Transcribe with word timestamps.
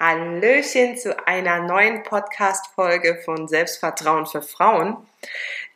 Hallöchen 0.00 0.96
zu 0.96 1.26
einer 1.28 1.60
neuen 1.60 2.02
Podcast-Folge 2.02 3.20
von 3.22 3.48
Selbstvertrauen 3.48 4.24
für 4.24 4.40
Frauen. 4.40 4.96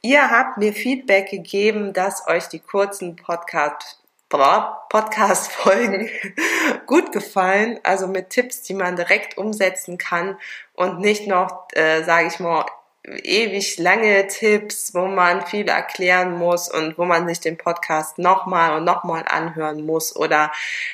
Ihr 0.00 0.30
habt 0.30 0.56
mir 0.56 0.73
Feedback 0.73 1.28
gegeben, 1.28 1.92
dass 1.92 2.27
euch 2.27 2.48
die 2.48 2.60
kurzen 2.60 3.16
Podcast 3.16 4.00
Podcast-Folgen 4.30 6.09
gut 6.87 7.12
gefallen, 7.12 7.78
also 7.83 8.06
mit 8.09 8.30
Tipps, 8.30 8.62
die 8.62 8.73
man 8.73 8.97
direkt 8.97 9.37
umsetzen 9.37 9.98
kann 9.98 10.38
und 10.72 11.00
nicht 11.00 11.27
noch, 11.27 11.69
äh, 11.75 12.02
sage 12.02 12.28
ich 12.28 12.41
mal, 12.41 12.64
ewig 13.04 13.78
lange 13.78 14.26
Tipps, 14.28 14.94
wo 14.94 15.06
man 15.06 15.46
viel 15.46 15.68
erklären 15.68 16.36
muss 16.38 16.70
und 16.70 16.96
wo 16.96 17.04
man 17.04 17.28
sich 17.28 17.40
den 17.40 17.58
Podcast 17.58 18.18
nochmal 18.18 18.77
und 18.77 18.84
nochmal 18.84 19.24
anhören 19.27 19.84
muss 19.84 20.16
oder 20.16 20.50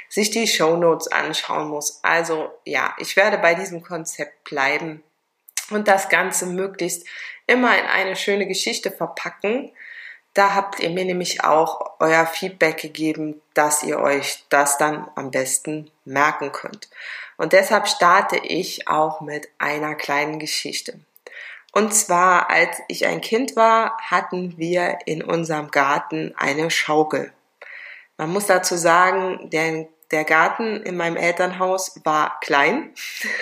sich 0.08 0.30
die 0.30 0.48
Show 0.48 0.76
Notes 0.76 1.08
anschauen 1.08 1.68
muss. 1.68 2.00
Also 2.02 2.50
ja, 2.64 2.94
ich 2.98 3.16
werde 3.16 3.38
bei 3.38 3.54
diesem 3.54 3.82
Konzept 3.82 4.44
bleiben 4.44 5.02
und 5.70 5.86
das 5.86 6.08
Ganze 6.08 6.46
möglichst 6.46 7.06
immer 7.46 7.78
in 7.78 7.86
eine 7.86 8.16
schöne 8.16 8.46
Geschichte 8.46 8.90
verpacken. 8.90 9.70
Da 10.34 10.54
habt 10.54 10.80
ihr 10.80 10.90
mir 10.90 11.04
nämlich 11.04 11.42
auch 11.42 11.94
euer 11.98 12.26
Feedback 12.26 12.78
gegeben, 12.78 13.40
dass 13.54 13.82
ihr 13.82 13.98
euch 13.98 14.44
das 14.48 14.78
dann 14.78 15.08
am 15.16 15.30
besten 15.30 15.90
merken 16.04 16.52
könnt. 16.52 16.88
Und 17.36 17.52
deshalb 17.52 17.88
starte 17.88 18.36
ich 18.36 18.86
auch 18.86 19.20
mit 19.20 19.48
einer 19.58 19.94
kleinen 19.94 20.38
Geschichte. 20.38 21.00
Und 21.72 21.94
zwar, 21.94 22.50
als 22.50 22.80
ich 22.88 23.06
ein 23.06 23.20
Kind 23.20 23.54
war, 23.56 23.96
hatten 23.98 24.58
wir 24.58 24.98
in 25.06 25.22
unserem 25.22 25.70
Garten 25.70 26.34
eine 26.36 26.70
Schaukel. 26.70 27.32
Man 28.16 28.30
muss 28.30 28.46
dazu 28.46 28.76
sagen, 28.76 29.50
der, 29.50 29.86
der 30.10 30.24
Garten 30.24 30.82
in 30.82 30.96
meinem 30.96 31.16
Elternhaus 31.16 32.00
war 32.04 32.38
klein. 32.40 32.92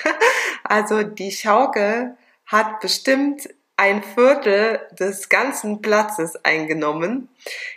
also 0.65 1.03
die 1.03 1.33
Schaukel 1.33 2.17
hat 2.47 2.81
bestimmt 2.81 3.49
ein 3.79 4.03
Viertel 4.03 4.81
des 4.98 5.29
ganzen 5.29 5.81
Platzes 5.81 6.45
eingenommen. 6.45 7.29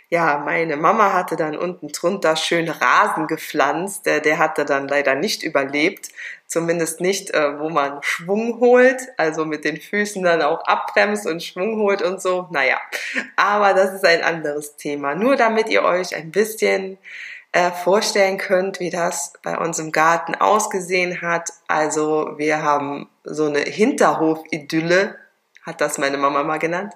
Ja, 0.08 0.42
meine 0.44 0.76
Mama 0.76 1.12
hatte 1.12 1.36
dann 1.36 1.56
unten 1.56 1.88
drunter 1.92 2.34
schön 2.34 2.68
Rasen 2.68 3.28
gepflanzt. 3.28 4.04
Der, 4.04 4.18
der 4.18 4.38
hatte 4.38 4.64
dann 4.64 4.88
leider 4.88 5.14
nicht 5.14 5.44
überlebt. 5.44 6.08
Zumindest 6.48 7.00
nicht, 7.00 7.30
äh, 7.30 7.58
wo 7.60 7.70
man 7.70 8.02
Schwung 8.02 8.58
holt, 8.58 9.00
also 9.16 9.44
mit 9.44 9.64
den 9.64 9.80
Füßen 9.80 10.24
dann 10.24 10.42
auch 10.42 10.64
abbremst 10.64 11.24
und 11.24 11.42
Schwung 11.42 11.78
holt 11.78 12.02
und 12.02 12.20
so. 12.20 12.48
Naja, 12.50 12.80
aber 13.36 13.72
das 13.72 13.94
ist 13.94 14.04
ein 14.04 14.22
anderes 14.22 14.76
Thema. 14.76 15.14
Nur 15.14 15.36
damit 15.36 15.68
ihr 15.68 15.84
euch 15.84 16.16
ein 16.16 16.32
bisschen 16.32 16.98
äh, 17.52 17.70
vorstellen 17.70 18.38
könnt, 18.38 18.80
wie 18.80 18.90
das 18.90 19.34
bei 19.44 19.56
uns 19.56 19.78
im 19.78 19.92
Garten 19.92 20.34
ausgesehen 20.34 21.22
hat. 21.22 21.50
Also 21.68 22.34
wir 22.38 22.62
haben 22.62 23.08
so 23.22 23.46
eine 23.46 23.60
Hinterhof-Idylle 23.60 25.21
hat 25.62 25.80
das 25.80 25.98
meine 25.98 26.18
Mama 26.18 26.42
mal 26.42 26.58
genannt. 26.58 26.94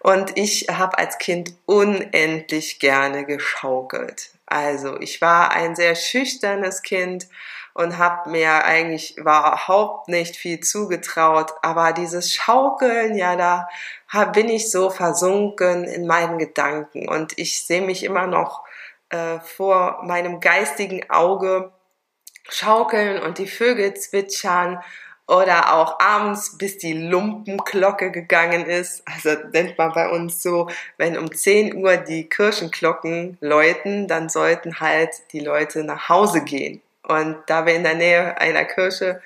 Und 0.00 0.36
ich 0.36 0.66
habe 0.70 0.98
als 0.98 1.18
Kind 1.18 1.54
unendlich 1.66 2.78
gerne 2.78 3.24
geschaukelt. 3.24 4.30
Also 4.46 4.98
ich 5.00 5.20
war 5.20 5.52
ein 5.52 5.74
sehr 5.74 5.94
schüchternes 5.94 6.82
Kind 6.82 7.28
und 7.74 7.98
habe 7.98 8.30
mir 8.30 8.64
eigentlich 8.64 9.16
überhaupt 9.16 10.08
nicht 10.08 10.36
viel 10.36 10.60
zugetraut. 10.60 11.52
Aber 11.62 11.92
dieses 11.92 12.34
Schaukeln, 12.34 13.14
ja, 13.14 13.36
da 13.36 13.68
bin 14.32 14.48
ich 14.48 14.70
so 14.70 14.90
versunken 14.90 15.84
in 15.84 16.06
meinen 16.06 16.38
Gedanken 16.38 17.08
und 17.08 17.38
ich 17.38 17.64
sehe 17.66 17.82
mich 17.82 18.04
immer 18.04 18.26
noch 18.26 18.64
äh, 19.10 19.38
vor 19.40 20.02
meinem 20.02 20.40
geistigen 20.40 21.08
Auge 21.08 21.72
schaukeln 22.48 23.22
und 23.22 23.38
die 23.38 23.46
Vögel 23.46 23.94
zwitschern 23.94 24.82
oder 25.28 25.74
auch 25.74 26.00
abends, 26.00 26.56
bis 26.56 26.78
die 26.78 26.94
Lumpenglocke 26.94 28.10
gegangen 28.10 28.64
ist. 28.64 29.02
Also 29.04 29.38
nennt 29.52 29.76
man 29.76 29.92
bei 29.92 30.08
uns 30.08 30.42
so, 30.42 30.70
wenn 30.96 31.18
um 31.18 31.32
10 31.32 31.76
Uhr 31.76 31.98
die 31.98 32.28
Kirchenglocken 32.28 33.36
läuten, 33.40 34.08
dann 34.08 34.30
sollten 34.30 34.80
halt 34.80 35.10
die 35.32 35.40
Leute 35.40 35.84
nach 35.84 36.08
Hause 36.08 36.42
gehen. 36.42 36.80
Und 37.02 37.36
da 37.46 37.66
wir 37.66 37.74
in 37.74 37.84
der 37.84 37.94
Nähe 37.94 38.40
einer 38.40 38.64
Kirche 38.64 39.20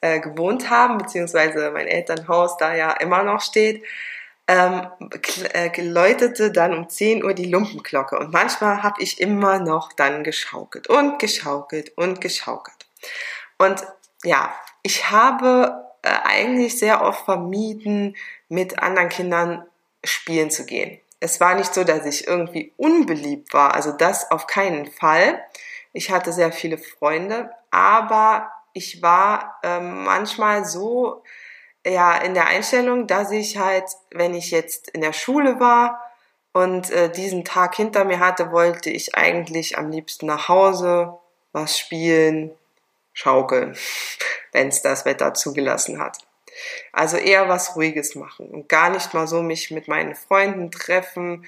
äh, 0.00 0.20
gewohnt 0.20 0.70
haben, 0.70 0.98
beziehungsweise 0.98 1.72
mein 1.72 1.88
Elternhaus 1.88 2.56
da 2.56 2.74
ja 2.74 2.92
immer 2.92 3.24
noch 3.24 3.40
steht, 3.40 3.82
ähm, 4.46 4.86
äh, 5.52 5.82
läutete 5.82 6.52
dann 6.52 6.72
um 6.72 6.88
10 6.88 7.24
Uhr 7.24 7.34
die 7.34 7.50
Lumpenglocke. 7.50 8.16
Und 8.16 8.32
manchmal 8.32 8.84
habe 8.84 9.02
ich 9.02 9.20
immer 9.20 9.58
noch 9.58 9.92
dann 9.92 10.22
geschaukelt 10.22 10.86
und 10.88 11.18
geschaukelt 11.18 11.96
und 11.96 12.20
geschaukelt. 12.20 12.86
Und 13.58 13.84
ja, 14.22 14.52
ich 14.82 15.10
habe 15.10 15.84
äh, 16.02 16.08
eigentlich 16.24 16.78
sehr 16.78 17.02
oft 17.02 17.24
vermieden, 17.24 18.16
mit 18.48 18.78
anderen 18.78 19.08
Kindern 19.08 19.66
spielen 20.04 20.50
zu 20.50 20.64
gehen. 20.64 21.00
Es 21.20 21.40
war 21.40 21.54
nicht 21.54 21.74
so, 21.74 21.84
dass 21.84 22.06
ich 22.06 22.26
irgendwie 22.26 22.72
unbeliebt 22.76 23.52
war, 23.52 23.74
also 23.74 23.92
das 23.92 24.30
auf 24.30 24.46
keinen 24.46 24.86
Fall. 24.86 25.42
Ich 25.92 26.10
hatte 26.10 26.32
sehr 26.32 26.52
viele 26.52 26.78
Freunde, 26.78 27.50
aber 27.70 28.50
ich 28.72 29.02
war 29.02 29.58
äh, 29.64 29.80
manchmal 29.80 30.64
so 30.64 31.24
ja 31.84 32.16
in 32.18 32.34
der 32.34 32.46
Einstellung, 32.46 33.06
dass 33.06 33.32
ich 33.32 33.58
halt, 33.58 33.84
wenn 34.12 34.34
ich 34.34 34.50
jetzt 34.50 34.88
in 34.90 35.00
der 35.00 35.12
Schule 35.12 35.58
war 35.58 36.00
und 36.52 36.90
äh, 36.90 37.10
diesen 37.10 37.44
Tag 37.44 37.74
hinter 37.74 38.04
mir 38.04 38.20
hatte, 38.20 38.52
wollte 38.52 38.90
ich 38.90 39.16
eigentlich 39.16 39.76
am 39.76 39.90
liebsten 39.90 40.26
nach 40.26 40.48
Hause 40.48 41.18
was 41.52 41.78
spielen, 41.78 42.52
schaukeln 43.12 43.76
wenn 44.52 44.68
es 44.68 44.82
das 44.82 45.04
Wetter 45.04 45.34
zugelassen 45.34 46.00
hat. 46.00 46.18
Also 46.92 47.16
eher 47.16 47.48
was 47.48 47.76
Ruhiges 47.76 48.14
machen 48.14 48.48
und 48.50 48.68
gar 48.68 48.90
nicht 48.90 49.14
mal 49.14 49.28
so 49.28 49.42
mich 49.42 49.70
mit 49.70 49.88
meinen 49.88 50.14
Freunden 50.14 50.70
treffen. 50.70 51.46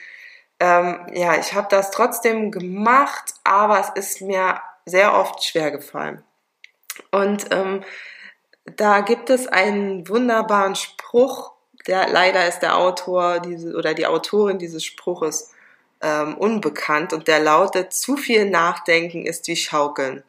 Ähm, 0.61 1.07
ja, 1.13 1.37
ich 1.39 1.55
habe 1.55 1.69
das 1.71 1.91
trotzdem 1.91 2.51
gemacht, 2.51 3.35
aber 3.45 3.81
es 3.81 3.91
ist 3.91 4.21
mir 4.21 4.61
sehr 4.85 5.15
oft 5.15 5.43
schwer 5.45 5.71
gefallen. 5.71 6.23
Und 7.11 7.47
ähm, 7.51 7.83
da 8.77 9.01
gibt 9.01 9.31
es 9.31 9.49
einen 9.49 10.09
wunderbaren 10.09 10.75
Spruch, 10.75 11.53
der 11.87 12.09
leider 12.09 12.47
ist 12.47 12.61
der 12.61 12.77
Autor 12.77 13.41
diese, 13.41 13.75
oder 13.75 13.95
die 13.95 14.07
Autorin 14.07 14.59
dieses 14.59 14.85
Spruches 14.85 15.53
ähm, 16.03 16.37
unbekannt 16.37 17.13
und 17.13 17.27
der 17.27 17.41
lautet: 17.41 17.93
Zu 17.93 18.17
viel 18.17 18.49
Nachdenken 18.49 19.25
ist 19.25 19.49
wie 19.49 19.57
Schaukeln. 19.57 20.23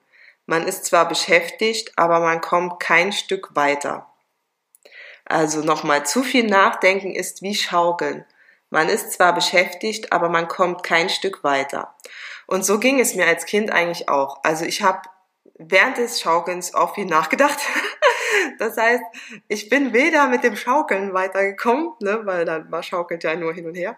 Man 0.52 0.68
ist 0.68 0.84
zwar 0.84 1.08
beschäftigt, 1.08 1.94
aber 1.96 2.20
man 2.20 2.42
kommt 2.42 2.82
kein 2.82 3.14
Stück 3.14 3.56
weiter. 3.56 4.12
Also 5.24 5.62
nochmal, 5.62 6.06
zu 6.06 6.24
viel 6.24 6.46
Nachdenken 6.46 7.16
ist 7.16 7.42
wie 7.42 7.56
Schaukeln. 7.56 8.26
Man 8.70 8.90
ist 8.90 9.14
zwar 9.14 9.34
beschäftigt, 9.34 10.12
aber 10.12 10.28
man 10.28 10.50
kommt 10.50 10.84
kein 10.84 11.08
Stück 11.08 11.46
weiter. 11.46 11.96
Und 12.48 12.66
so 12.66 12.80
ging 12.80 13.00
es 13.00 13.16
mir 13.16 13.28
als 13.28 13.46
Kind 13.46 13.72
eigentlich 13.72 14.10
auch. 14.10 14.44
Also 14.44 14.66
ich 14.66 14.82
habe 14.82 15.00
während 15.58 15.98
des 15.98 16.20
Schaukelns 16.20 16.74
auch 16.74 16.96
viel 16.96 17.06
nachgedacht. 17.06 17.60
Das 18.60 18.78
heißt, 18.78 19.04
ich 19.48 19.70
bin 19.70 19.94
weder 19.94 20.28
mit 20.28 20.44
dem 20.44 20.56
Schaukeln 20.56 21.14
weitergekommen, 21.14 21.94
ne, 22.00 22.22
weil 22.24 22.46
dann 22.46 22.72
war 22.72 22.84
Schaukelt 22.84 23.24
ja 23.24 23.36
nur 23.36 23.54
hin 23.54 23.68
und 23.68 23.76
her, 23.76 23.98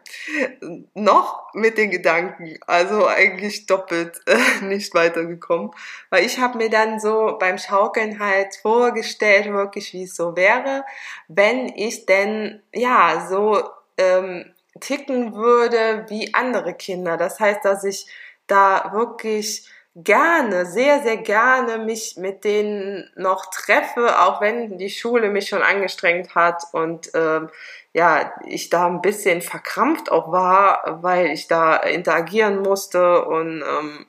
noch 0.94 1.54
mit 1.54 1.78
den 1.78 1.92
Gedanken. 1.92 2.58
Also 2.68 3.08
eigentlich 3.08 3.66
doppelt 3.66 4.22
äh, 4.26 4.66
nicht 4.66 4.94
weitergekommen. 4.94 5.72
Weil 6.10 6.26
ich 6.26 6.40
habe 6.40 6.58
mir 6.58 6.70
dann 6.70 7.00
so 7.00 7.38
beim 7.40 7.58
Schaukeln 7.58 8.20
halt 8.20 8.56
vorgestellt, 8.62 9.52
wirklich 9.52 9.94
wie 9.94 10.04
es 10.04 10.16
so 10.16 10.36
wäre, 10.36 10.86
wenn 11.28 11.68
ich 11.68 12.06
denn 12.06 12.62
ja 12.74 13.28
so 13.30 13.64
ähm, 13.98 14.54
ticken 14.80 15.36
würde 15.36 16.06
wie 16.10 16.34
andere 16.34 16.74
Kinder. 16.74 17.18
Das 17.18 17.40
heißt, 17.40 17.64
dass 17.64 17.84
ich 17.84 18.08
da 18.48 18.92
wirklich 18.94 19.70
gerne, 19.96 20.66
sehr, 20.66 21.04
sehr 21.04 21.18
gerne 21.18 21.78
mich 21.78 22.18
mit 22.18 22.44
denen 22.44 23.10
noch 23.16 23.52
treffe, 23.52 24.20
auch 24.22 24.42
wenn 24.42 24.78
die 24.78 24.90
Schule 24.90 25.30
mich 25.30 25.50
schon 25.50 25.62
angestrengt 25.62 26.34
hat 26.36 26.64
und 26.72 27.12
ähm, 27.14 27.50
ja, 27.94 28.34
ich 28.48 28.70
da 28.70 28.88
ein 28.88 29.02
bisschen 29.04 29.42
verkrampft 29.42 30.12
auch 30.12 30.32
war, 30.32 31.00
weil 31.04 31.28
ich 31.28 31.48
da 31.48 31.76
interagieren 31.76 32.62
musste 32.64 33.24
und 33.26 33.62
ähm, 33.62 34.08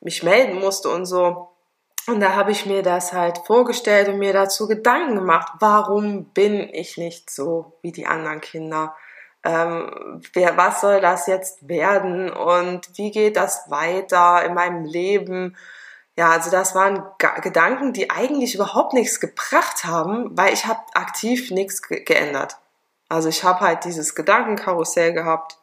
mich 0.00 0.22
melden 0.22 0.60
musste 0.60 0.90
und 0.90 1.06
so. 1.06 1.48
Und 2.06 2.20
da 2.20 2.36
habe 2.36 2.52
ich 2.52 2.66
mir 2.66 2.84
das 2.84 3.12
halt 3.12 3.38
vorgestellt 3.38 4.08
und 4.08 4.18
mir 4.18 4.32
dazu 4.32 4.68
Gedanken 4.68 5.16
gemacht, 5.16 5.54
warum 5.58 6.26
bin 6.26 6.72
ich 6.72 6.98
nicht 6.98 7.30
so 7.30 7.72
wie 7.82 7.90
die 7.90 8.06
anderen 8.06 8.40
Kinder? 8.40 8.94
Ähm, 9.46 10.20
wer, 10.32 10.56
was 10.56 10.80
soll 10.80 11.00
das 11.00 11.28
jetzt 11.28 11.68
werden 11.68 12.32
und 12.32 12.88
wie 12.96 13.12
geht 13.12 13.36
das 13.36 13.70
weiter 13.70 14.44
in 14.44 14.54
meinem 14.54 14.84
Leben? 14.84 15.56
Ja, 16.16 16.30
also 16.30 16.50
das 16.50 16.74
waren 16.74 17.04
G 17.18 17.28
Gedanken, 17.42 17.92
die 17.92 18.10
eigentlich 18.10 18.56
überhaupt 18.56 18.92
nichts 18.92 19.20
gebracht 19.20 19.84
haben, 19.84 20.36
weil 20.36 20.52
ich 20.52 20.66
habe 20.66 20.80
aktiv 20.94 21.52
nichts 21.52 21.80
ge 21.82 22.02
geändert. 22.02 22.56
Also 23.08 23.28
ich 23.28 23.44
habe 23.44 23.60
halt 23.60 23.84
dieses 23.84 24.16
Gedankenkarussell 24.16 25.12
gehabt 25.12 25.58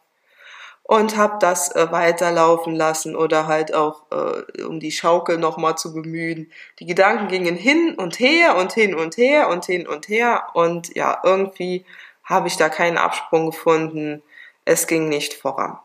und 0.84 1.18
habe 1.18 1.38
das 1.42 1.76
äh, 1.76 1.92
weiterlaufen 1.92 2.76
lassen 2.76 3.18
oder 3.18 3.48
halt 3.48 3.74
auch 3.74 4.04
äh, 4.12 4.62
um 4.64 4.80
die 4.80 4.94
Schaukel 4.94 5.38
nochmal 5.38 5.78
zu 5.78 5.94
bemühen. 5.94 6.50
Die 6.80 6.86
Gedanken 6.86 7.28
gingen 7.28 7.58
hin 7.58 7.96
und 7.96 8.18
her 8.20 8.56
und 8.56 8.72
hin 8.72 8.96
und 8.96 9.18
her 9.18 9.50
und 9.50 9.66
hin 9.66 9.88
und 9.88 10.08
her 10.08 10.48
und 10.54 10.96
ja, 10.96 11.20
irgendwie 11.24 11.86
habe 12.24 12.48
ich 12.48 12.58
da 12.58 12.70
keinen 12.70 12.98
Absprung 12.98 13.48
gefunden. 13.48 14.24
Es 14.66 14.88
ging 14.88 15.10
nicht 15.10 15.34
voran. 15.34 15.78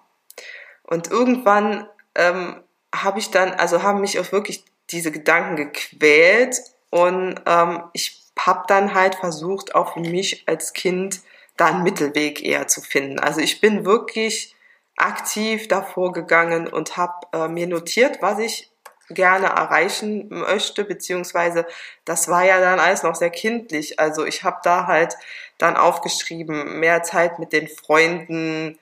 Und 0.84 1.10
irgendwann 1.10 1.88
ähm, 2.14 2.62
habe 2.94 3.18
ich 3.18 3.30
dann, 3.30 3.52
also 3.52 3.82
haben 3.82 4.00
mich 4.00 4.18
auch 4.18 4.32
wirklich 4.32 4.64
diese 4.90 5.12
Gedanken 5.12 5.56
gequält 5.56 6.56
und 6.90 7.40
ähm, 7.46 7.82
ich 7.92 8.22
habe 8.38 8.64
dann 8.68 8.94
halt 8.94 9.16
versucht, 9.16 9.74
auch 9.74 9.94
für 9.94 10.00
mich 10.00 10.48
als 10.48 10.72
Kind 10.72 11.20
da 11.56 11.66
einen 11.66 11.82
Mittelweg 11.82 12.42
eher 12.42 12.68
zu 12.68 12.80
finden. 12.80 13.18
Also 13.18 13.40
ich 13.40 13.60
bin 13.60 13.84
wirklich 13.84 14.54
aktiv 14.96 15.68
davor 15.68 16.12
gegangen 16.12 16.68
und 16.68 16.96
habe 16.96 17.26
äh, 17.32 17.48
mir 17.48 17.66
notiert, 17.66 18.22
was 18.22 18.38
ich 18.38 18.70
gerne 19.10 19.46
erreichen 19.46 20.28
möchte, 20.28 20.84
beziehungsweise 20.84 21.66
das 22.04 22.28
war 22.28 22.44
ja 22.44 22.60
dann 22.60 22.78
alles 22.78 23.02
noch 23.02 23.14
sehr 23.14 23.30
kindlich. 23.30 23.98
Also 23.98 24.24
ich 24.24 24.44
habe 24.44 24.58
da 24.62 24.86
halt 24.86 25.16
dann 25.58 25.76
aufgeschrieben, 25.76 26.80
mehr 26.80 27.02
Zeit 27.02 27.38
mit 27.38 27.52
den 27.52 27.68
Freunden 27.68 28.78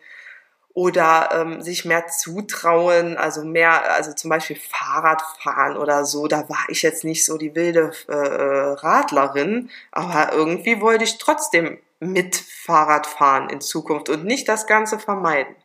oder 0.76 1.30
ähm, 1.32 1.62
sich 1.62 1.86
mehr 1.86 2.06
zutrauen, 2.08 3.16
also 3.16 3.42
mehr, 3.44 3.94
also 3.94 4.12
zum 4.12 4.28
Beispiel 4.28 4.56
Fahrradfahren 4.56 5.78
oder 5.78 6.04
so. 6.04 6.26
Da 6.28 6.50
war 6.50 6.66
ich 6.68 6.82
jetzt 6.82 7.02
nicht 7.02 7.24
so 7.24 7.38
die 7.38 7.54
wilde 7.54 7.92
äh, 8.08 8.14
Radlerin, 8.14 9.70
aber 9.90 10.34
irgendwie 10.34 10.82
wollte 10.82 11.04
ich 11.04 11.16
trotzdem 11.16 11.78
mit 11.98 12.36
Fahrrad 12.36 13.06
fahren 13.06 13.48
in 13.48 13.62
Zukunft 13.62 14.10
und 14.10 14.26
nicht 14.26 14.48
das 14.48 14.66
Ganze 14.66 14.98
vermeiden. 14.98 15.56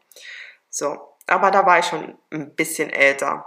So, 0.70 0.98
aber 1.28 1.52
da 1.52 1.66
war 1.66 1.80
ich 1.80 1.86
schon 1.86 2.18
ein 2.32 2.56
bisschen 2.56 2.90
älter. 2.90 3.46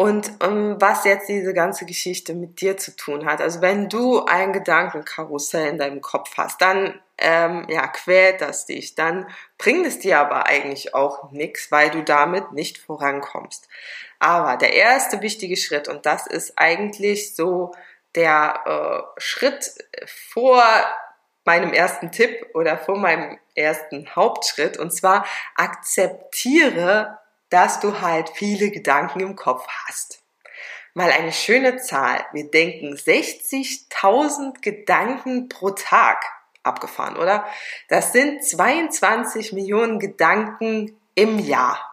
Und 0.00 0.32
ähm, 0.40 0.76
was 0.78 1.04
jetzt 1.04 1.28
diese 1.28 1.52
ganze 1.52 1.84
Geschichte 1.84 2.32
mit 2.32 2.62
dir 2.62 2.78
zu 2.78 2.96
tun 2.96 3.26
hat, 3.26 3.42
also 3.42 3.60
wenn 3.60 3.90
du 3.90 4.24
ein 4.24 4.54
Gedankenkarussell 4.54 5.68
in 5.68 5.76
deinem 5.76 6.00
Kopf 6.00 6.38
hast, 6.38 6.62
dann 6.62 6.98
ähm, 7.18 7.66
ja, 7.68 7.86
quält 7.86 8.40
das 8.40 8.64
dich, 8.64 8.94
dann 8.94 9.28
bringt 9.58 9.86
es 9.86 9.98
dir 9.98 10.18
aber 10.18 10.46
eigentlich 10.46 10.94
auch 10.94 11.30
nichts, 11.32 11.70
weil 11.70 11.90
du 11.90 12.02
damit 12.02 12.52
nicht 12.52 12.78
vorankommst. 12.78 13.68
Aber 14.18 14.56
der 14.56 14.72
erste 14.72 15.20
wichtige 15.20 15.58
Schritt, 15.58 15.86
und 15.86 16.06
das 16.06 16.26
ist 16.26 16.54
eigentlich 16.56 17.36
so 17.36 17.74
der 18.14 18.62
äh, 18.64 19.20
Schritt 19.20 19.84
vor 20.06 20.64
meinem 21.44 21.74
ersten 21.74 22.10
Tipp 22.10 22.46
oder 22.54 22.78
vor 22.78 22.96
meinem 22.96 23.38
ersten 23.54 24.08
Hauptschritt. 24.16 24.78
Und 24.78 24.92
zwar 24.92 25.26
akzeptiere, 25.56 27.19
dass 27.50 27.80
du 27.80 28.00
halt 28.00 28.30
viele 28.30 28.70
Gedanken 28.70 29.20
im 29.20 29.36
Kopf 29.36 29.66
hast. 29.86 30.22
Mal 30.94 31.12
eine 31.12 31.32
schöne 31.32 31.76
Zahl. 31.76 32.24
Wir 32.32 32.50
denken 32.50 32.94
60.000 32.94 34.60
Gedanken 34.60 35.48
pro 35.48 35.70
Tag. 35.70 36.24
Abgefahren, 36.62 37.16
oder? 37.16 37.46
Das 37.88 38.12
sind 38.12 38.44
22 38.44 39.52
Millionen 39.52 39.98
Gedanken 39.98 41.00
im 41.14 41.38
Jahr. 41.38 41.90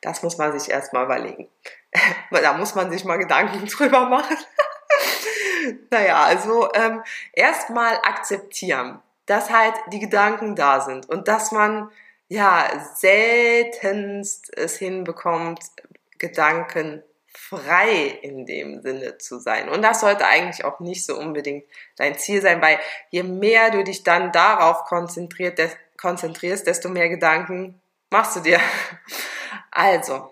Das 0.00 0.22
muss 0.22 0.38
man 0.38 0.58
sich 0.58 0.70
erstmal 0.70 1.06
überlegen. 1.06 1.48
da 2.30 2.52
muss 2.52 2.74
man 2.74 2.90
sich 2.90 3.04
mal 3.04 3.18
Gedanken 3.18 3.66
drüber 3.70 4.08
machen. 4.08 4.36
naja, 5.90 6.22
also 6.22 6.72
ähm, 6.74 7.02
erstmal 7.32 7.96
akzeptieren, 7.96 9.02
dass 9.26 9.50
halt 9.50 9.74
die 9.92 9.98
Gedanken 9.98 10.54
da 10.54 10.80
sind 10.80 11.08
und 11.08 11.26
dass 11.26 11.52
man 11.52 11.90
ja 12.28 12.86
seltenst 12.94 14.56
es 14.56 14.76
hinbekommt, 14.78 15.60
Gedanken 16.18 17.02
frei 17.32 18.18
in 18.22 18.44
dem 18.44 18.82
Sinne 18.82 19.18
zu 19.18 19.38
sein. 19.38 19.68
Und 19.68 19.82
das 19.82 20.00
sollte 20.00 20.26
eigentlich 20.26 20.64
auch 20.64 20.80
nicht 20.80 21.06
so 21.06 21.16
unbedingt 21.18 21.64
dein 21.96 22.18
Ziel 22.18 22.42
sein, 22.42 22.60
weil 22.60 22.78
je 23.10 23.22
mehr 23.22 23.70
du 23.70 23.84
dich 23.84 24.02
dann 24.02 24.32
darauf 24.32 24.84
konzentriert, 24.84 25.58
des, 25.58 25.76
konzentrierst, 25.96 26.66
desto 26.66 26.88
mehr 26.88 27.08
Gedanken 27.08 27.80
machst 28.10 28.36
du 28.36 28.40
dir. 28.40 28.60
Also, 29.70 30.30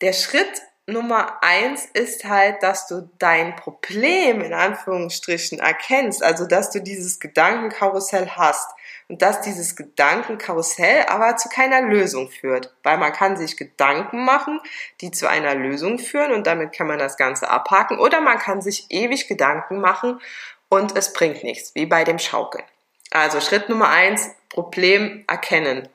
der 0.00 0.14
Schritt 0.14 0.62
Nummer 0.90 1.42
eins 1.42 1.84
ist 1.84 2.24
halt, 2.24 2.62
dass 2.62 2.86
du 2.86 3.10
dein 3.18 3.54
Problem 3.56 4.40
in 4.40 4.54
Anführungsstrichen 4.54 5.58
erkennst, 5.58 6.22
also 6.22 6.46
dass 6.46 6.70
du 6.70 6.80
dieses 6.80 7.20
Gedankenkarussell 7.20 8.30
hast 8.30 8.70
und 9.06 9.20
dass 9.20 9.42
dieses 9.42 9.76
Gedankenkarussell 9.76 11.04
aber 11.08 11.36
zu 11.36 11.50
keiner 11.50 11.82
Lösung 11.82 12.30
führt, 12.30 12.74
weil 12.84 12.96
man 12.96 13.12
kann 13.12 13.36
sich 13.36 13.58
Gedanken 13.58 14.24
machen, 14.24 14.60
die 15.02 15.10
zu 15.10 15.28
einer 15.28 15.54
Lösung 15.54 15.98
führen 15.98 16.32
und 16.32 16.46
damit 16.46 16.72
kann 16.72 16.86
man 16.86 16.98
das 16.98 17.18
Ganze 17.18 17.50
abhaken 17.50 17.98
oder 17.98 18.22
man 18.22 18.38
kann 18.38 18.62
sich 18.62 18.86
ewig 18.88 19.28
Gedanken 19.28 19.82
machen 19.82 20.22
und 20.70 20.96
es 20.96 21.12
bringt 21.12 21.44
nichts, 21.44 21.74
wie 21.74 21.84
bei 21.84 22.04
dem 22.04 22.18
Schaukeln. 22.18 22.64
Also 23.10 23.42
Schritt 23.42 23.68
Nummer 23.68 23.90
eins, 23.90 24.30
Problem 24.48 25.24
erkennen. 25.26 25.90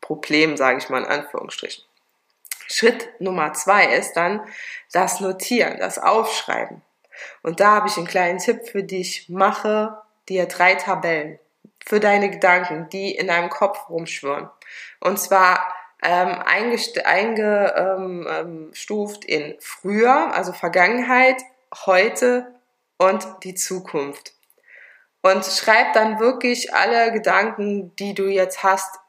Problem, 0.00 0.56
sage 0.56 0.78
ich 0.78 0.88
mal 0.88 1.02
in 1.02 1.08
Anführungsstrichen. 1.08 1.85
Schritt 2.68 3.08
Nummer 3.20 3.52
zwei 3.52 3.86
ist 3.94 4.14
dann 4.14 4.40
das 4.92 5.20
Notieren, 5.20 5.78
das 5.78 5.98
Aufschreiben. 5.98 6.82
Und 7.42 7.60
da 7.60 7.72
habe 7.72 7.88
ich 7.88 7.96
einen 7.96 8.06
kleinen 8.06 8.38
Tipp 8.38 8.68
für 8.68 8.82
dich. 8.82 9.28
Mache 9.28 9.96
dir 10.28 10.46
drei 10.46 10.74
Tabellen 10.74 11.38
für 11.84 12.00
deine 12.00 12.30
Gedanken, 12.30 12.88
die 12.90 13.14
in 13.14 13.28
deinem 13.28 13.48
Kopf 13.48 13.88
rumschwirren. 13.88 14.50
Und 15.00 15.18
zwar 15.18 15.72
ähm, 16.02 16.28
eingestuft 16.44 17.00
ähm, 17.76 18.26
ähm, 18.28 18.72
in 19.26 19.56
früher, 19.60 20.34
also 20.34 20.52
Vergangenheit, 20.52 21.40
heute 21.86 22.54
und 22.98 23.26
die 23.44 23.54
Zukunft. 23.54 24.32
Und 25.22 25.44
schreib 25.44 25.92
dann 25.94 26.20
wirklich 26.20 26.74
alle 26.74 27.12
Gedanken, 27.12 27.94
die 27.96 28.14
du 28.14 28.26
jetzt 28.28 28.62
hast, 28.62 29.00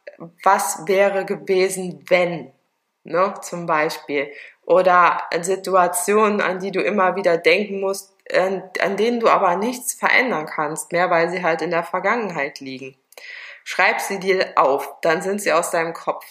was 0.44 0.88
wäre 0.88 1.26
gewesen, 1.26 2.04
wenn 2.08 2.52
ne, 3.08 3.34
zum 3.42 3.66
Beispiel. 3.66 4.32
Oder 4.66 5.24
Situationen, 5.42 6.42
an 6.42 6.60
die 6.60 6.72
du 6.72 6.82
immer 6.82 7.16
wieder 7.16 7.38
denken 7.38 7.80
musst, 7.80 8.14
an, 8.34 8.98
denen 8.98 9.20
du 9.20 9.30
aber 9.30 9.56
nichts 9.56 9.94
verändern 9.94 10.46
kannst 10.46 10.92
mehr, 10.92 11.10
weil 11.10 11.30
sie 11.30 11.44
halt 11.44 11.62
in 11.62 11.72
der 11.72 11.84
Vergangenheit 11.84 12.60
liegen. 12.60 12.98
Schreib 13.64 14.02
sie 14.02 14.20
dir 14.20 14.54
auf, 14.56 14.96
dann 15.02 15.22
sind 15.22 15.42
sie 15.42 15.54
aus 15.54 15.72
deinem 15.72 15.94
Kopf. 15.94 16.26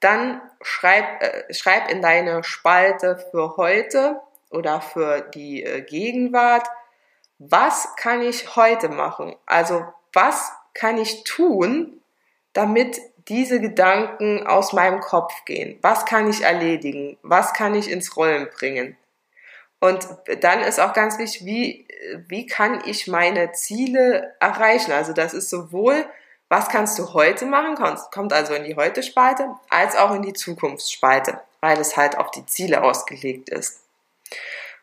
Dann 0.00 0.40
schreib, 0.62 1.22
äh, 1.22 1.52
schreib 1.52 1.90
in 1.90 2.02
deine 2.02 2.44
Spalte 2.44 3.16
für 3.30 3.56
heute 3.56 4.20
oder 4.50 4.80
für 4.80 5.20
die 5.20 5.62
äh, 5.62 5.82
Gegenwart, 5.82 6.66
was 7.38 7.94
kann 7.96 8.22
ich 8.22 8.56
heute 8.56 8.88
machen? 8.88 9.36
Also 9.46 9.84
was 10.12 10.52
kann 10.72 10.98
ich 10.98 11.24
tun, 11.24 12.00
damit 12.52 13.00
diese 13.28 13.60
Gedanken 13.60 14.46
aus 14.46 14.72
meinem 14.72 15.00
Kopf 15.00 15.44
gehen. 15.44 15.78
Was 15.82 16.04
kann 16.04 16.28
ich 16.28 16.42
erledigen? 16.42 17.16
Was 17.22 17.52
kann 17.52 17.74
ich 17.74 17.90
ins 17.90 18.16
Rollen 18.16 18.48
bringen? 18.50 18.96
Und 19.80 20.06
dann 20.40 20.60
ist 20.60 20.80
auch 20.80 20.92
ganz 20.94 21.18
wichtig, 21.18 21.44
wie, 21.44 21.86
wie 22.28 22.46
kann 22.46 22.82
ich 22.86 23.06
meine 23.06 23.52
Ziele 23.52 24.34
erreichen? 24.40 24.92
Also 24.92 25.12
das 25.12 25.34
ist 25.34 25.50
sowohl, 25.50 26.06
was 26.48 26.68
kannst 26.68 26.98
du 26.98 27.12
heute 27.12 27.46
machen, 27.46 27.74
kommt 28.10 28.32
also 28.32 28.54
in 28.54 28.64
die 28.64 28.76
Heute-Spalte, 28.76 29.50
als 29.70 29.96
auch 29.96 30.14
in 30.14 30.22
die 30.22 30.32
Zukunftsspalte, 30.32 31.40
weil 31.60 31.78
es 31.78 31.96
halt 31.96 32.16
auf 32.16 32.30
die 32.30 32.46
Ziele 32.46 32.82
ausgelegt 32.82 33.48
ist. 33.50 33.80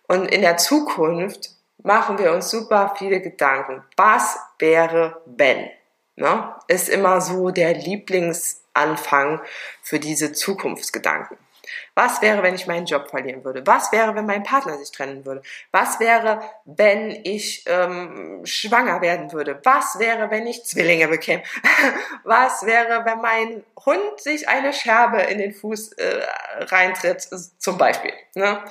Und 0.08 0.26
in 0.26 0.42
der 0.42 0.58
Zukunft 0.58 1.52
machen 1.84 2.18
wir 2.18 2.32
uns 2.32 2.50
super 2.50 2.94
viele 2.98 3.22
Gedanken. 3.22 3.84
Was 3.96 4.38
wäre, 4.60 5.22
wenn? 5.26 5.70
Ne, 6.22 6.56
ist 6.68 6.88
immer 6.88 7.20
so 7.20 7.50
der 7.50 7.74
Lieblingsanfang 7.74 9.42
für 9.82 10.00
diese 10.00 10.32
Zukunftsgedanken. 10.32 11.38
Was 11.94 12.22
wäre, 12.22 12.42
wenn 12.44 12.56
ich 12.56 12.68
meinen 12.68 12.86
Job 12.86 13.10
verlieren 13.10 13.44
würde? 13.44 13.66
Was 13.66 13.92
wäre, 13.92 14.16
wenn 14.16 14.26
mein 14.26 14.44
Partner 14.44 14.78
sich 14.78 14.92
trennen 14.92 15.26
würde? 15.26 15.42
Was 15.72 16.00
wäre, 16.00 16.42
wenn 16.66 17.12
ich 17.12 17.66
ähm, 17.68 18.42
schwanger 18.46 19.02
werden 19.02 19.32
würde? 19.32 19.60
Was 19.64 20.00
wäre, 20.00 20.30
wenn 20.32 20.48
ich 20.48 20.64
Zwillinge 20.64 21.08
bekäme? 21.08 21.44
Was 22.24 22.66
wäre, 22.66 23.04
wenn 23.06 23.20
mein 23.20 23.64
Hund 23.86 24.20
sich 24.20 24.48
eine 24.48 24.74
Scherbe 24.74 25.22
in 25.22 25.40
den 25.40 25.54
Fuß 25.54 25.94
äh, 25.94 26.22
reintritt, 26.60 27.28
zum 27.58 27.78
Beispiel? 27.78 28.14
Ne? 28.36 28.64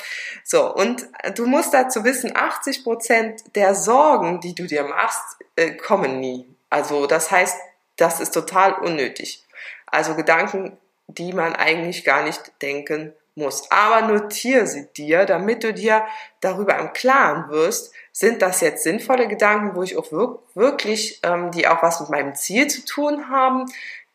So, 0.44 0.74
und 0.74 1.06
du 1.34 1.46
musst 1.46 1.74
dazu 1.74 2.04
wissen, 2.04 2.34
80 2.34 2.84
Prozent 2.84 3.42
der 3.54 3.74
Sorgen, 3.74 4.40
die 4.40 4.54
du 4.54 4.66
dir 4.66 4.84
machst, 4.84 5.38
äh, 5.56 5.72
kommen 5.72 6.20
nie. 6.20 6.46
Also 6.70 7.06
das 7.06 7.30
heißt, 7.30 7.58
das 7.96 8.20
ist 8.20 8.32
total 8.32 8.74
unnötig. 8.74 9.44
Also 9.86 10.14
Gedanken, 10.14 10.78
die 11.08 11.32
man 11.32 11.54
eigentlich 11.54 12.04
gar 12.04 12.22
nicht 12.22 12.52
denken 12.62 13.12
muss. 13.34 13.70
Aber 13.70 14.06
notiere 14.06 14.66
sie 14.66 14.86
dir, 14.96 15.26
damit 15.26 15.64
du 15.64 15.72
dir 15.72 16.04
darüber 16.40 16.78
im 16.78 16.92
Klaren 16.92 17.50
wirst, 17.50 17.92
sind 18.12 18.42
das 18.42 18.60
jetzt 18.60 18.82
sinnvolle 18.82 19.28
Gedanken, 19.28 19.74
wo 19.74 19.82
ich 19.82 19.96
auch 19.96 20.10
wirklich, 20.54 21.20
ähm, 21.22 21.50
die 21.50 21.66
auch 21.68 21.82
was 21.82 22.00
mit 22.00 22.10
meinem 22.10 22.34
Ziel 22.34 22.68
zu 22.68 22.84
tun 22.84 23.28
haben, 23.30 23.66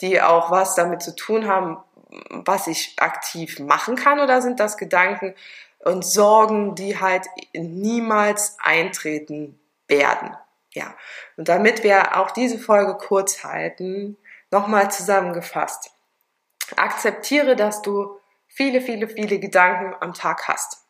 die 0.02 0.22
auch 0.22 0.52
was 0.52 0.76
damit 0.76 1.02
zu 1.02 1.16
tun 1.16 1.48
haben, 1.48 1.78
was 2.30 2.68
ich 2.68 2.96
aktiv 2.98 3.60
machen 3.60 3.96
kann, 3.96 4.20
oder 4.20 4.42
sind 4.42 4.60
das 4.60 4.78
Gedanken 4.78 5.34
und 5.80 6.06
Sorgen, 6.06 6.76
die 6.76 7.00
halt 7.00 7.26
niemals 7.54 8.58
eintreten 8.62 9.60
werden? 9.88 10.36
Ja. 10.76 10.94
Und 11.38 11.50
damit 11.50 11.84
wir 11.84 12.18
auch 12.18 12.32
diese 12.32 12.60
Folge 12.60 12.96
kurz 12.96 13.44
halten, 13.44 14.18
nochmal 14.52 14.92
zusammengefasst. 14.92 15.92
Akzeptiere, 16.76 17.56
dass 17.56 17.82
du 17.82 18.20
viele, 18.48 18.82
viele, 18.82 19.08
viele 19.08 19.40
Gedanken 19.40 19.96
am 20.02 20.14
Tag 20.14 20.48
hast. 20.48 20.86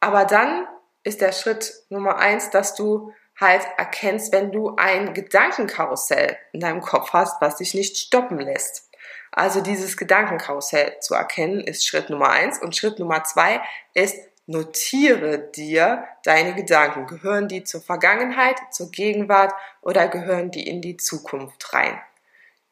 Aber 0.00 0.24
dann 0.24 0.66
ist 1.04 1.20
der 1.20 1.32
Schritt 1.32 1.72
Nummer 1.90 2.16
eins, 2.16 2.50
dass 2.50 2.74
du 2.74 3.12
halt 3.38 3.62
erkennst, 3.76 4.32
wenn 4.32 4.52
du 4.52 4.74
ein 4.76 5.14
Gedankenkarussell 5.14 6.36
in 6.52 6.60
deinem 6.60 6.80
Kopf 6.80 7.12
hast, 7.12 7.40
was 7.40 7.56
dich 7.56 7.74
nicht 7.74 7.96
stoppen 7.96 8.38
lässt. 8.38 8.90
Also 9.30 9.60
dieses 9.60 9.96
Gedankenkarussell 9.96 10.98
zu 11.00 11.14
erkennen, 11.14 11.60
ist 11.60 11.86
Schritt 11.86 12.10
Nummer 12.10 12.30
eins. 12.30 12.58
Und 12.58 12.74
Schritt 12.74 12.98
Nummer 12.98 13.22
zwei 13.24 13.60
ist, 13.94 14.16
notiere 14.48 15.38
dir 15.38 16.04
deine 16.24 16.54
Gedanken. 16.54 17.06
Gehören 17.06 17.48
die 17.48 17.64
zur 17.64 17.82
Vergangenheit, 17.82 18.56
zur 18.72 18.90
Gegenwart 18.90 19.52
oder 19.82 20.08
gehören 20.08 20.50
die 20.50 20.66
in 20.66 20.80
die 20.80 20.96
Zukunft 20.96 21.72
rein? 21.74 22.00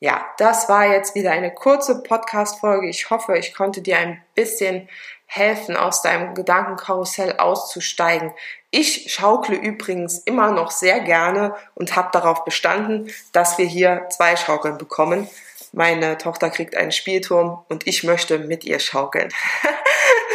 Ja, 0.01 0.27
das 0.39 0.69
war 0.69 0.87
jetzt 0.87 1.15
wieder 1.15 1.31
eine 1.31 1.53
kurze 1.53 2.03
Podcast-Folge. 2.03 2.89
Ich 2.89 3.09
hoffe, 3.11 3.39
ich 3.39 3.55
konnte 3.55 3.83
dir 3.83 3.99
ein 3.99 4.23
bisschen 4.35 4.89
helfen, 5.27 5.77
aus 5.77 6.03
deinem 6.03 6.35
Gedankenkarussell 6.35 7.37
auszusteigen. 7.37 8.33
Ich 8.71 9.13
schaukle 9.13 9.57
übrigens 9.57 10.19
immer 10.19 10.53
noch 10.53 10.71
sehr 10.71 11.01
gerne 11.01 11.55
und 11.75 11.97
habe 11.97 12.11
darauf 12.13 12.45
bestanden, 12.45 13.11
dass 13.33 13.59
wir 13.59 13.67
hier 13.67 14.07
zwei 14.11 14.37
Schaukeln 14.37 14.79
bekommen. 14.79 15.29
Meine 15.73 16.17
Tochter 16.17 16.49
kriegt 16.51 16.77
einen 16.77 16.93
Spielturm 16.93 17.65
und 17.69 17.87
ich 17.87 18.05
möchte 18.05 18.39
mit 18.39 18.65
ihr 18.65 18.79
schaukeln. 18.79 19.31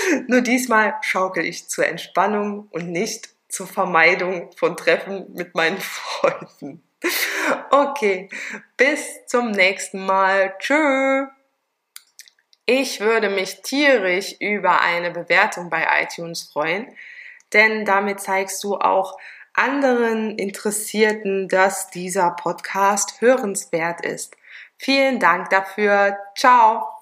Nur 0.27 0.41
diesmal 0.41 0.95
schaukel 1.01 1.45
ich 1.45 1.69
zur 1.69 1.87
Entspannung 1.87 2.67
und 2.71 2.89
nicht 2.89 3.29
zur 3.49 3.67
Vermeidung 3.67 4.49
von 4.55 4.77
Treffen 4.77 5.33
mit 5.33 5.55
meinen 5.55 5.77
Freunden. 5.79 6.83
Okay, 7.71 8.29
bis 8.77 9.25
zum 9.25 9.51
nächsten 9.51 10.05
Mal. 10.05 10.55
Tschö. 10.59 11.27
Ich 12.65 12.99
würde 12.99 13.29
mich 13.29 13.61
tierisch 13.63 14.35
über 14.39 14.81
eine 14.81 15.11
Bewertung 15.11 15.69
bei 15.69 15.85
iTunes 16.03 16.43
freuen, 16.43 16.87
denn 17.53 17.85
damit 17.85 18.21
zeigst 18.21 18.63
du 18.63 18.77
auch 18.77 19.17
anderen 19.53 20.37
Interessierten, 20.37 21.47
dass 21.49 21.89
dieser 21.89 22.31
Podcast 22.31 23.19
hörenswert 23.19 24.05
ist. 24.05 24.37
Vielen 24.77 25.19
Dank 25.19 25.49
dafür. 25.49 26.17
Ciao. 26.37 27.00